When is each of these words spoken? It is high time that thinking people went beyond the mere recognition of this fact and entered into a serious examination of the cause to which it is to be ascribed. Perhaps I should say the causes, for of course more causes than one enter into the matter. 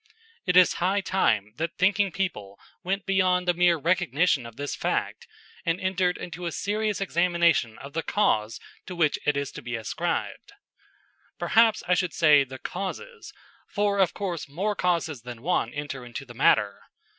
It 0.47 0.57
is 0.57 0.73
high 0.81 1.01
time 1.01 1.53
that 1.57 1.77
thinking 1.77 2.11
people 2.11 2.59
went 2.83 3.05
beyond 3.05 3.47
the 3.47 3.53
mere 3.53 3.77
recognition 3.77 4.47
of 4.47 4.55
this 4.55 4.75
fact 4.75 5.27
and 5.63 5.79
entered 5.79 6.17
into 6.17 6.47
a 6.47 6.51
serious 6.51 6.99
examination 6.99 7.77
of 7.77 7.93
the 7.93 8.01
cause 8.01 8.59
to 8.87 8.95
which 8.95 9.19
it 9.27 9.37
is 9.37 9.51
to 9.51 9.61
be 9.61 9.75
ascribed. 9.75 10.53
Perhaps 11.37 11.83
I 11.87 11.93
should 11.93 12.15
say 12.15 12.43
the 12.43 12.57
causes, 12.57 13.31
for 13.67 13.99
of 13.99 14.15
course 14.15 14.49
more 14.49 14.75
causes 14.75 15.21
than 15.21 15.43
one 15.43 15.71
enter 15.71 16.03
into 16.03 16.25
the 16.25 16.33
matter. 16.33 16.79